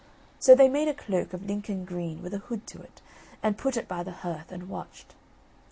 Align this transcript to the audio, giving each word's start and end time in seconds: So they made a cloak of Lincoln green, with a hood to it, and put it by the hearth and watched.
So 0.39 0.55
they 0.55 0.67
made 0.67 0.87
a 0.87 0.95
cloak 0.95 1.31
of 1.31 1.45
Lincoln 1.45 1.85
green, 1.85 2.23
with 2.23 2.33
a 2.33 2.39
hood 2.39 2.65
to 2.65 2.81
it, 2.81 3.01
and 3.43 3.55
put 3.55 3.77
it 3.77 3.87
by 3.87 4.01
the 4.01 4.11
hearth 4.25 4.51
and 4.51 4.67
watched. 4.67 5.13